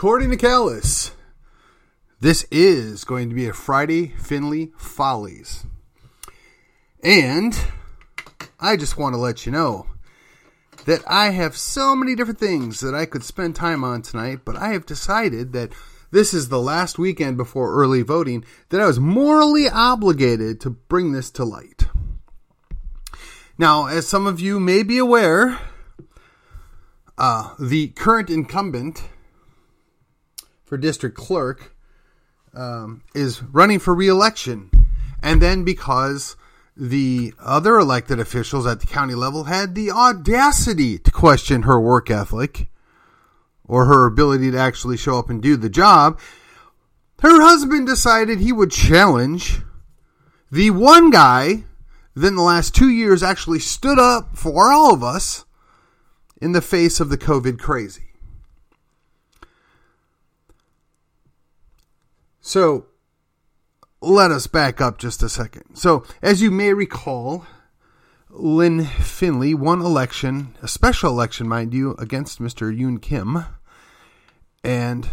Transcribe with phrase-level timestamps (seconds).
[0.00, 1.12] According to Callus.
[2.20, 5.66] This is going to be a Friday Finley Follies.
[7.04, 7.54] And
[8.58, 9.88] I just want to let you know
[10.86, 14.56] that I have so many different things that I could spend time on tonight, but
[14.56, 15.74] I have decided that
[16.10, 21.12] this is the last weekend before early voting that I was morally obligated to bring
[21.12, 21.88] this to light.
[23.58, 25.58] Now, as some of you may be aware,
[27.18, 29.02] uh, the current incumbent
[30.70, 31.74] for district clerk
[32.54, 34.70] um, is running for reelection.
[35.20, 36.36] And then because
[36.76, 42.08] the other elected officials at the county level had the audacity to question her work
[42.08, 42.68] ethic
[43.64, 46.20] or her ability to actually show up and do the job,
[47.20, 49.58] her husband decided he would challenge
[50.52, 51.64] the one guy
[52.14, 55.44] that in the last two years actually stood up for all of us
[56.40, 58.09] in the face of the COVID crazy.
[62.50, 62.86] So,
[64.00, 65.76] let us back up just a second.
[65.76, 67.46] So, as you may recall,
[68.28, 72.76] Lynn Finley won election, a special election, mind you, against Mr.
[72.76, 73.44] Yoon Kim.
[74.64, 75.08] And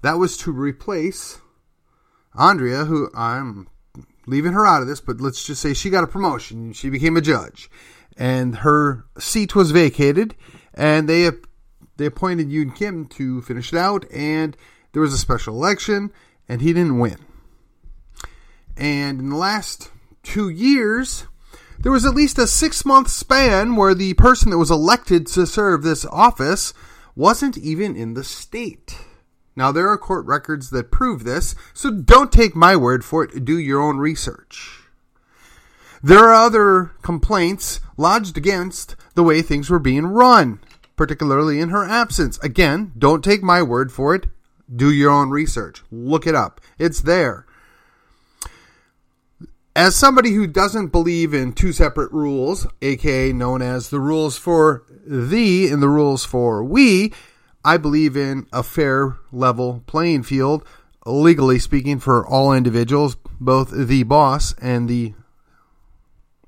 [0.00, 1.42] that was to replace
[2.34, 3.68] Andrea, who I'm
[4.26, 6.72] leaving her out of this, but let's just say she got a promotion.
[6.72, 7.70] She became a judge.
[8.16, 10.34] And her seat was vacated,
[10.72, 11.30] and they
[11.98, 14.10] they appointed Yoon Kim to finish it out.
[14.10, 14.56] And
[14.92, 16.12] there was a special election,
[16.48, 17.18] and he didn't win.
[18.76, 19.90] And in the last
[20.22, 21.26] two years,
[21.80, 25.46] there was at least a six month span where the person that was elected to
[25.46, 26.74] serve this office
[27.14, 28.96] wasn't even in the state.
[29.56, 33.44] Now, there are court records that prove this, so don't take my word for it.
[33.44, 34.82] Do your own research.
[36.00, 40.60] There are other complaints lodged against the way things were being run,
[40.94, 42.38] particularly in her absence.
[42.38, 44.26] Again, don't take my word for it.
[44.74, 45.82] Do your own research.
[45.90, 46.60] Look it up.
[46.78, 47.46] It's there
[49.78, 54.82] as somebody who doesn't believe in two separate rules, aka known as the rules for
[55.06, 57.12] thee and the rules for we,
[57.64, 60.66] I believe in a fair level playing field,
[61.06, 65.14] legally speaking, for all individuals, both the boss and the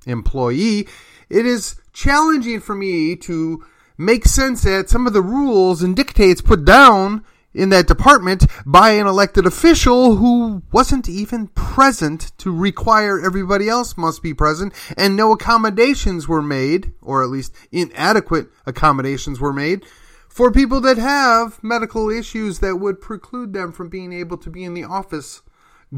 [0.06, 0.88] employee.
[1.28, 3.64] It is challenging for me to
[3.96, 8.90] make sense that some of the rules and dictates put down in that department by
[8.90, 15.16] an elected official who wasn't even present to require everybody else must be present and
[15.16, 19.84] no accommodations were made or at least inadequate accommodations were made
[20.28, 24.62] for people that have medical issues that would preclude them from being able to be
[24.62, 25.42] in the office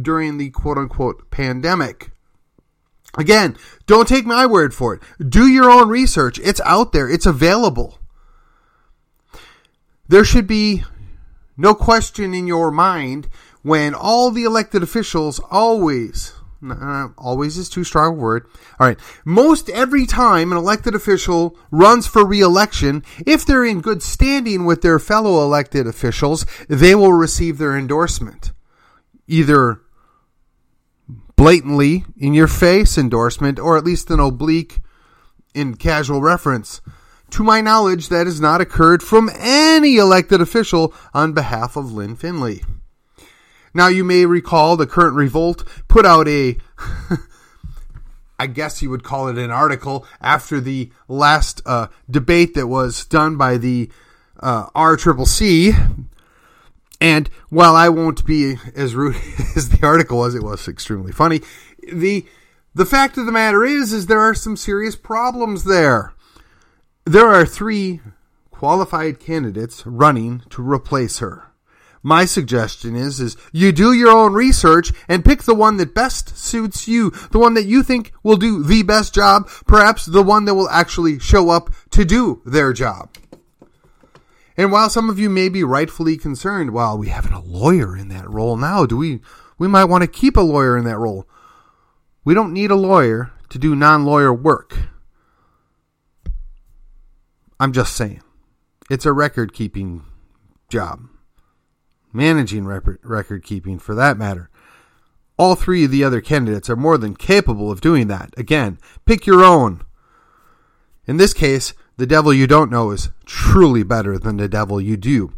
[0.00, 2.12] during the quote unquote pandemic.
[3.19, 5.02] Again don't take my word for it.
[5.28, 6.40] Do your own research.
[6.42, 7.10] It's out there.
[7.10, 7.98] It's available.
[10.08, 10.84] There should be
[11.56, 13.28] no question in your mind
[13.62, 16.32] when all the elected officials always,
[16.68, 18.46] uh, always is too strong a word.
[18.80, 18.98] All right.
[19.24, 24.82] Most every time an elected official runs for reelection, if they're in good standing with
[24.82, 28.52] their fellow elected officials, they will receive their endorsement.
[29.26, 29.80] Either
[31.36, 34.80] blatantly in your face endorsement or at least an oblique
[35.54, 36.80] in casual reference
[37.32, 42.16] to my knowledge, that has not occurred from any elected official on behalf of Lynn
[42.16, 42.62] Finley.
[43.75, 46.59] Now, you may recall the current revolt put out a,
[48.38, 53.06] I guess you would call it an article after the last uh, debate that was
[53.06, 53.91] done by the
[54.41, 56.06] uh, RCCC.
[57.00, 59.16] And while I won't be as rude
[59.56, 61.41] as the article was, it was extremely funny.
[61.93, 62.26] The
[62.75, 66.14] the fact of the matter is, is there are some serious problems there
[67.04, 68.00] there are three
[68.50, 71.52] qualified candidates running to replace her.
[72.04, 76.37] My suggestion is is you do your own research and pick the one that best
[76.37, 80.44] suits you, the one that you think will do the best job, perhaps the one
[80.46, 83.10] that will actually show up to do their job.
[84.56, 88.08] And while some of you may be rightfully concerned, well, we haven't a lawyer in
[88.08, 89.20] that role now, do we
[89.58, 91.28] we might want to keep a lawyer in that role.
[92.25, 94.91] We don't need a lawyer to do non-lawyer work.
[97.62, 98.23] I'm just saying.
[98.91, 100.03] It's a record keeping
[100.69, 101.06] job.
[102.12, 104.50] Managing record keeping, for that matter.
[105.37, 108.35] All three of the other candidates are more than capable of doing that.
[108.37, 109.82] Again, pick your own.
[111.06, 114.97] In this case, the devil you don't know is truly better than the devil you
[114.97, 115.32] do.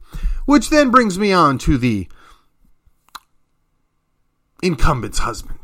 [0.47, 2.09] Which then brings me on to the
[4.63, 5.64] incumbent's husband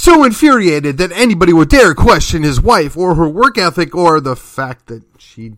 [0.00, 4.36] so infuriated that anybody would dare question his wife or her work ethic or the
[4.36, 5.54] fact that she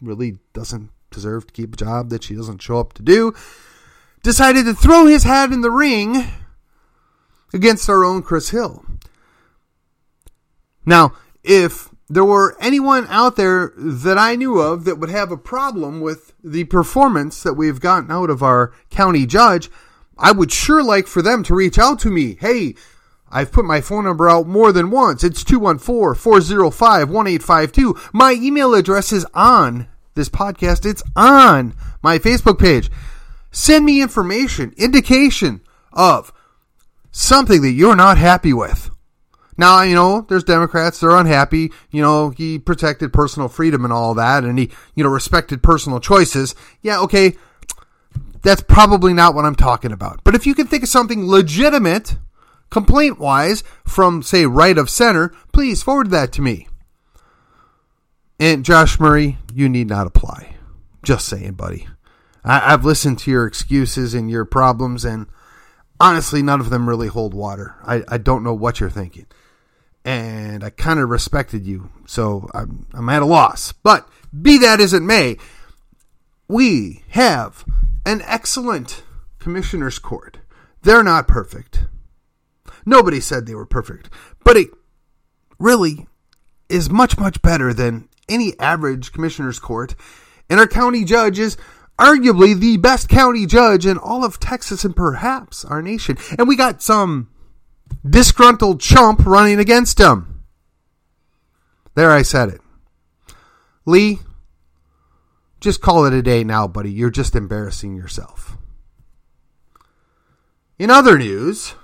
[0.00, 3.32] really doesn't deserve to keep a job that she doesn't show up to do,
[4.22, 6.24] decided to throw his hat in the ring
[7.52, 8.84] against our own Chris Hill.
[10.84, 15.36] Now, if there were anyone out there that I knew of that would have a
[15.36, 19.70] problem with the performance that we've gotten out of our county judge,
[20.16, 22.36] I would sure like for them to reach out to me.
[22.40, 22.74] Hey,
[23.30, 25.22] I've put my phone number out more than once.
[25.22, 27.96] It's 214 405 1852.
[28.12, 32.90] My email address is on this podcast, it's on my Facebook page.
[33.50, 35.60] Send me information, indication
[35.92, 36.32] of
[37.10, 38.90] something that you're not happy with.
[39.56, 41.72] Now, you know, there's Democrats, they're unhappy.
[41.90, 45.98] You know, he protected personal freedom and all that, and he, you know, respected personal
[45.98, 46.54] choices.
[46.80, 47.36] Yeah, okay,
[48.42, 50.22] that's probably not what I'm talking about.
[50.22, 52.16] But if you can think of something legitimate,
[52.70, 56.68] complaint wise, from, say, right of center, please forward that to me.
[58.40, 60.56] And Josh Murray, you need not apply.
[61.02, 61.88] Just saying, buddy.
[62.44, 65.26] I, have listened to your excuses and your problems, and
[66.00, 67.74] honestly, none of them really hold water.
[67.84, 69.26] I, I don't know what you're thinking
[70.08, 73.72] and I kind of respected you, so I'm, I'm at a loss.
[73.72, 74.08] But
[74.40, 75.36] be that as it may,
[76.48, 77.62] we have
[78.06, 79.02] an excellent
[79.38, 80.38] commissioner's court.
[80.80, 81.80] They're not perfect.
[82.88, 84.08] Nobody said they were perfect,
[84.44, 84.70] but it
[85.58, 86.06] really
[86.70, 89.94] is much, much better than any average commissioner's court.
[90.48, 91.58] And our county judge is
[91.98, 96.16] arguably the best county judge in all of Texas and perhaps our nation.
[96.38, 97.28] And we got some
[98.08, 100.44] disgruntled chump running against him.
[101.94, 102.62] There, I said it.
[103.84, 104.20] Lee,
[105.60, 106.90] just call it a day now, buddy.
[106.90, 108.56] You're just embarrassing yourself.
[110.78, 111.74] In other news,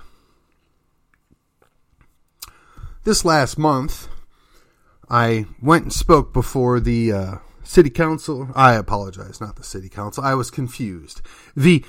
[3.05, 4.09] this last month,
[5.09, 8.49] I went and spoke before the uh, city council.
[8.55, 10.23] I apologize, not the city council.
[10.23, 11.21] I was confused.
[11.55, 11.85] The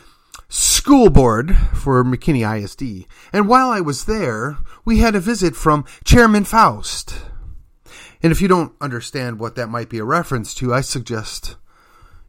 [0.49, 3.09] school board for McKinney ISD.
[3.33, 7.15] And while I was there, we had a visit from Chairman Faust.
[8.23, 11.57] And if you don't understand what that might be a reference to, I suggest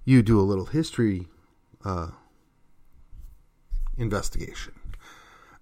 [0.05, 1.27] you do a little history
[1.83, 2.11] uh,
[3.97, 4.73] investigation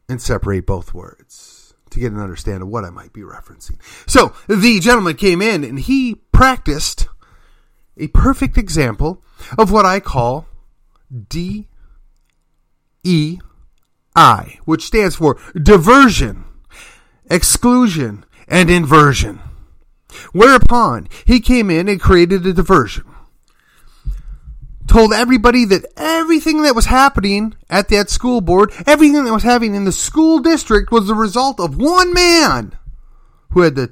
[0.08, 1.65] and separate both words
[1.96, 3.80] to get an understanding of what I might be referencing.
[4.08, 7.08] So the gentleman came in and he practiced
[7.98, 9.24] a perfect example
[9.58, 10.46] of what I call
[11.30, 11.68] D
[13.04, 13.40] E
[14.16, 16.46] I, which stands for diversion,
[17.30, 19.40] exclusion, and inversion.
[20.32, 23.06] Whereupon he came in and created a diversion.
[24.96, 29.76] Told everybody that everything that was happening at that school board, everything that was happening
[29.76, 32.78] in the school district was the result of one man
[33.50, 33.92] who had the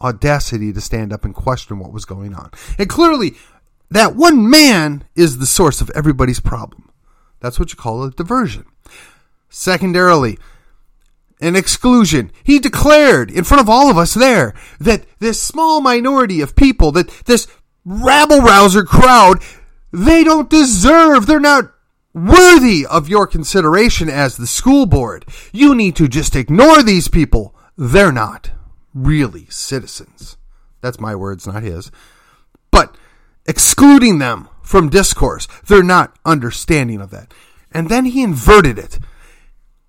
[0.00, 2.50] audacity to stand up and question what was going on.
[2.80, 3.36] And clearly,
[3.88, 6.90] that one man is the source of everybody's problem.
[7.38, 8.66] That's what you call a diversion.
[9.50, 10.36] Secondarily,
[11.40, 12.32] an exclusion.
[12.42, 16.90] He declared in front of all of us there that this small minority of people,
[16.90, 17.46] that this
[17.84, 19.40] rabble rouser crowd,
[19.96, 21.72] they don't deserve, they're not
[22.12, 25.24] worthy of your consideration as the school board.
[25.52, 27.54] You need to just ignore these people.
[27.78, 28.50] They're not
[28.92, 30.36] really citizens.
[30.82, 31.90] That's my words, not his.
[32.70, 32.96] But
[33.46, 35.48] excluding them from discourse.
[35.66, 37.32] They're not understanding of that.
[37.72, 38.98] And then he inverted it.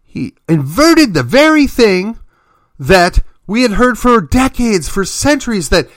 [0.03, 2.17] He inverted the very thing
[2.79, 5.89] that we had heard for decades, for centuries, that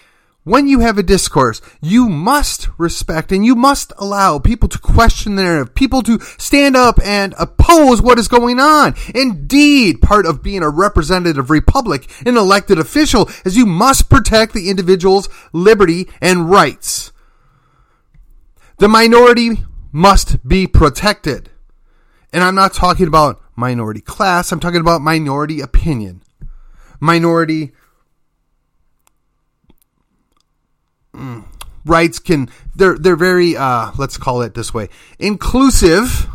[0.45, 5.35] when you have a discourse, you must respect and you must allow people to question
[5.35, 8.95] the narrative, people to stand up and oppose what is going on.
[9.15, 14.71] Indeed, part of being a representative republic, an elected official, is you must protect the
[14.71, 17.13] individual's liberty and rights.
[18.79, 21.51] The minority must be protected.
[22.33, 26.23] And I'm not talking about minority class, I'm talking about minority opinion.
[26.99, 27.73] Minority
[31.85, 34.89] rights can they're they're very uh, let's call it this way
[35.19, 36.27] inclusive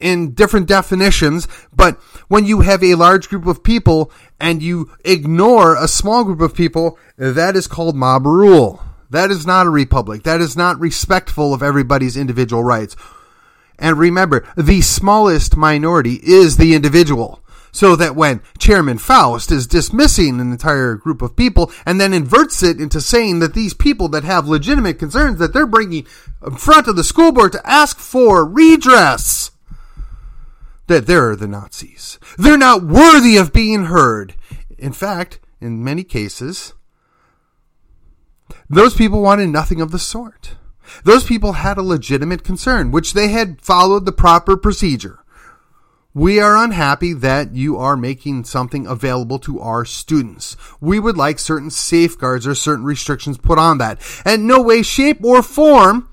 [0.00, 1.96] in different definitions but
[2.28, 4.10] when you have a large group of people
[4.40, 8.82] and you ignore a small group of people that is called mob rule
[9.14, 10.24] that is not a republic.
[10.24, 12.96] That is not respectful of everybody's individual rights.
[13.78, 17.40] And remember, the smallest minority is the individual.
[17.74, 22.62] So that when Chairman Faust is dismissing an entire group of people and then inverts
[22.62, 26.06] it into saying that these people that have legitimate concerns that they're bringing
[26.46, 29.50] in front of the school board to ask for redress,
[30.86, 32.20] that they're the Nazis.
[32.38, 34.36] They're not worthy of being heard.
[34.78, 36.74] In fact, in many cases,
[38.70, 40.54] those people wanted nothing of the sort.
[41.02, 45.23] Those people had a legitimate concern, which they had followed the proper procedure.
[46.14, 50.56] We are unhappy that you are making something available to our students.
[50.80, 54.00] We would like certain safeguards or certain restrictions put on that.
[54.24, 56.08] And no way, shape, or form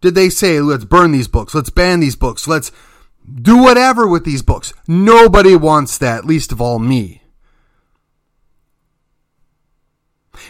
[0.00, 2.72] did they say, let's burn these books, let's ban these books, let's
[3.40, 4.72] do whatever with these books.
[4.88, 7.22] Nobody wants that, least of all me.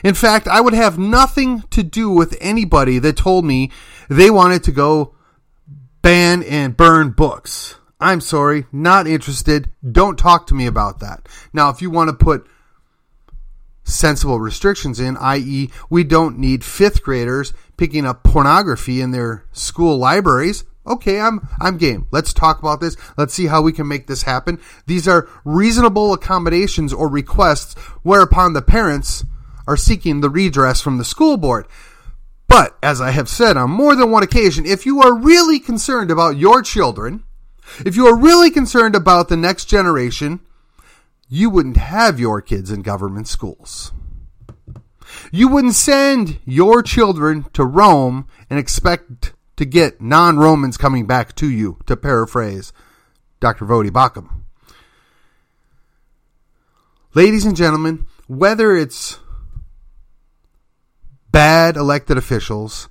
[0.03, 3.71] In fact, I would have nothing to do with anybody that told me
[4.09, 5.15] they wanted to go
[6.01, 7.77] ban and burn books.
[8.03, 9.71] I'm sorry, not interested.
[9.89, 11.29] Don't talk to me about that.
[11.53, 12.49] Now, if you want to put
[13.85, 19.99] sensible restrictions in, i.e., we don't need fifth graders picking up pornography in their school
[19.99, 20.65] libraries.
[20.85, 22.09] Okay, I'm I'm game.
[22.11, 22.97] Let's talk about this.
[23.17, 24.61] Let's see how we can make this happen.
[24.87, 29.25] These are reasonable accommodations or requests whereupon the parents
[29.69, 31.69] are seeking the redress from the school board.
[32.49, 36.11] But as I have said on more than one occasion, if you are really concerned
[36.11, 37.23] about your children,
[37.85, 40.41] if you are really concerned about the next generation,
[41.29, 43.93] you wouldn't have your kids in government schools.
[45.31, 51.35] You wouldn't send your children to Rome and expect to get non Romans coming back
[51.37, 52.73] to you, to paraphrase
[53.41, 53.65] Dr.
[53.65, 54.43] Voddie Baucham.
[57.15, 59.19] Ladies and gentlemen, whether it's
[61.31, 62.89] bad elected officials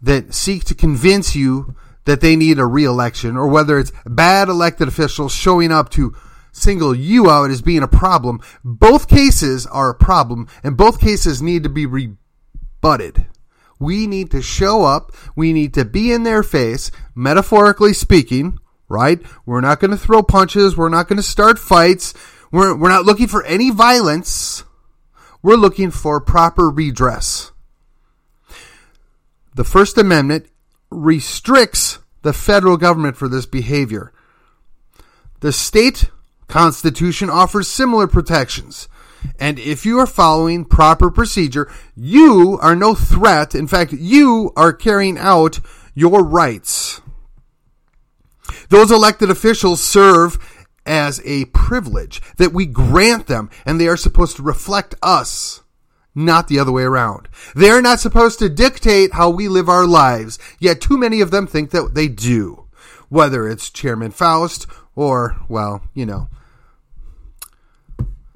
[0.00, 4.88] that seek to convince you that they need a re-election or whether it's bad elected
[4.88, 6.14] officials showing up to
[6.52, 8.40] single you out as being a problem.
[8.64, 13.26] Both cases are a problem and both cases need to be rebutted.
[13.78, 15.12] We need to show up.
[15.34, 18.58] We need to be in their face metaphorically speaking
[18.92, 19.20] right?
[19.46, 20.76] We're not going to throw punches.
[20.76, 22.12] We're not going to start fights.
[22.52, 24.64] We're, we're not looking for any violence.
[25.42, 27.50] We're looking for proper redress.
[29.54, 30.46] The First Amendment
[30.92, 34.12] restricts the federal government for this behavior.
[35.40, 36.10] The state
[36.48, 38.88] constitution offers similar protections.
[39.38, 43.54] And if you are following proper procedure, you are no threat.
[43.54, 45.60] In fact, you are carrying out
[45.94, 47.00] your rights.
[48.68, 50.38] Those elected officials serve
[50.84, 55.61] as a privilege that we grant them, and they are supposed to reflect us
[56.14, 57.28] not the other way around.
[57.54, 61.46] They're not supposed to dictate how we live our lives, yet too many of them
[61.46, 62.66] think that they do.
[63.08, 66.28] Whether it's Chairman Faust or, well, you know,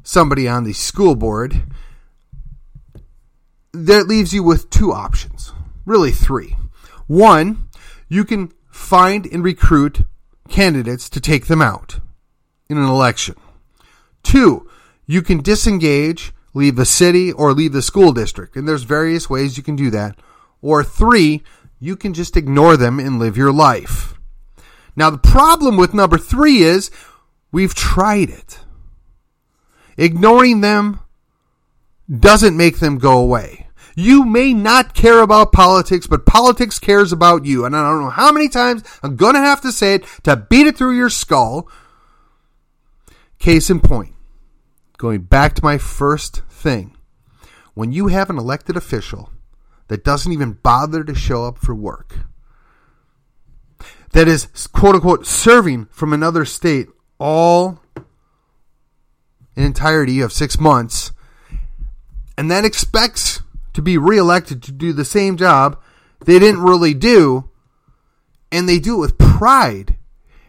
[0.02, 1.62] somebody on the school board,
[3.72, 5.52] that leaves you with two options.
[5.84, 6.56] Really, three.
[7.06, 7.68] One,
[8.08, 10.02] you can find and recruit
[10.48, 12.00] candidates to take them out
[12.68, 13.36] in an election.
[14.22, 14.68] Two,
[15.06, 18.56] you can disengage leave the city, or leave the school district.
[18.56, 20.16] And there's various ways you can do that.
[20.62, 21.42] Or three,
[21.78, 24.14] you can just ignore them and live your life.
[24.96, 26.90] Now, the problem with number three is
[27.52, 28.60] we've tried it.
[29.98, 31.00] Ignoring them
[32.08, 33.68] doesn't make them go away.
[33.94, 37.66] You may not care about politics, but politics cares about you.
[37.66, 40.36] And I don't know how many times I'm going to have to say it to
[40.36, 41.68] beat it through your skull.
[43.38, 44.14] Case in point,
[44.96, 46.96] going back to my first thing.
[47.74, 49.30] When you have an elected official
[49.88, 52.16] that doesn't even bother to show up for work,
[54.12, 57.80] that is quote unquote serving from another state all
[59.54, 61.12] in entirety of six months,
[62.36, 65.80] and then expects to be reelected to do the same job
[66.24, 67.50] they didn't really do,
[68.50, 69.96] and they do it with pride,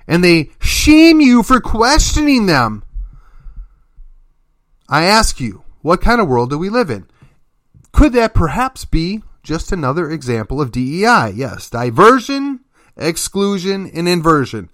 [0.08, 2.84] and they shame you for questioning them.
[4.90, 7.08] I ask you, what kind of world do we live in?
[7.94, 11.32] Could that perhaps be just another example of DEI?
[11.34, 12.60] Yes, diversion,
[12.98, 14.70] exclusion, and inversion.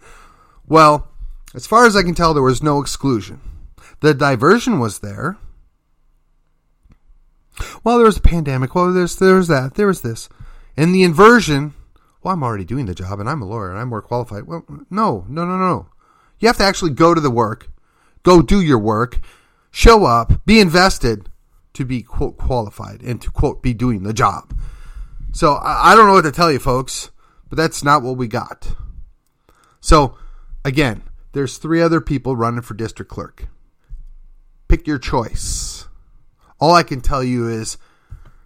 [0.68, 1.08] Well,
[1.54, 3.42] as far as I can tell, there was no exclusion.
[4.00, 5.38] The diversion was there.
[7.84, 8.74] Well, there was a pandemic.
[8.74, 9.76] Well, there's there's that.
[9.76, 10.30] There was this,
[10.76, 11.76] and the inversion.
[12.24, 14.48] Well, I'm already doing the job, and I'm a lawyer, and I'm more qualified.
[14.48, 15.90] Well, no, no, no, no.
[16.40, 17.70] You have to actually go to the work,
[18.24, 19.20] go do your work,
[19.74, 21.30] show up, be invested
[21.74, 24.56] to be quote qualified and to quote be doing the job.
[25.34, 27.10] So I, don't know what to tell you, folks,
[27.50, 28.76] but that's not what we got.
[29.82, 30.16] So
[30.64, 31.02] again,
[31.34, 33.48] there's three other people running for district clerk.
[34.68, 35.88] Pick your choice.
[36.60, 37.78] All I can tell you is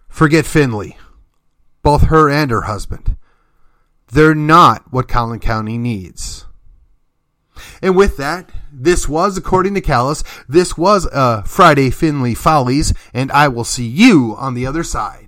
[0.08, 0.96] forget Finley,
[1.82, 3.18] both her and her husband.
[4.10, 6.46] They're not what Collin County needs.
[7.82, 13.32] And with that, this was, according to Callus, this was a Friday Finley Follies, and
[13.32, 15.27] I will see you on the other side.